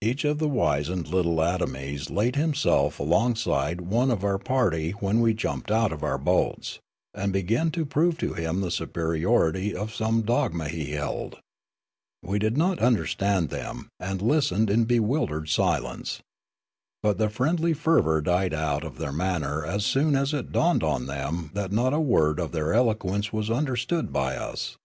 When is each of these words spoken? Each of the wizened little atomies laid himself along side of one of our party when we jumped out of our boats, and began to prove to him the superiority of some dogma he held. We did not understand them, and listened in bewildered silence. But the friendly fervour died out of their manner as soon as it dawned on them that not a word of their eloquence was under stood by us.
Each 0.00 0.24
of 0.24 0.38
the 0.38 0.48
wizened 0.48 1.08
little 1.08 1.42
atomies 1.42 2.08
laid 2.08 2.36
himself 2.36 2.98
along 2.98 3.34
side 3.34 3.80
of 3.82 3.88
one 3.88 4.10
of 4.10 4.24
our 4.24 4.38
party 4.38 4.92
when 4.92 5.20
we 5.20 5.34
jumped 5.34 5.70
out 5.70 5.92
of 5.92 6.02
our 6.02 6.16
boats, 6.16 6.78
and 7.12 7.34
began 7.34 7.70
to 7.72 7.84
prove 7.84 8.16
to 8.16 8.32
him 8.32 8.62
the 8.62 8.70
superiority 8.70 9.76
of 9.76 9.94
some 9.94 10.22
dogma 10.22 10.68
he 10.70 10.92
held. 10.92 11.40
We 12.22 12.38
did 12.38 12.56
not 12.56 12.78
understand 12.78 13.50
them, 13.50 13.90
and 14.00 14.22
listened 14.22 14.70
in 14.70 14.86
bewildered 14.86 15.50
silence. 15.50 16.22
But 17.02 17.18
the 17.18 17.28
friendly 17.28 17.74
fervour 17.74 18.22
died 18.22 18.54
out 18.54 18.84
of 18.84 18.96
their 18.96 19.12
manner 19.12 19.66
as 19.66 19.84
soon 19.84 20.16
as 20.16 20.32
it 20.32 20.50
dawned 20.50 20.82
on 20.82 21.04
them 21.04 21.50
that 21.52 21.72
not 21.72 21.92
a 21.92 22.00
word 22.00 22.40
of 22.40 22.52
their 22.52 22.72
eloquence 22.72 23.34
was 23.34 23.50
under 23.50 23.76
stood 23.76 24.14
by 24.14 24.34
us. 24.34 24.78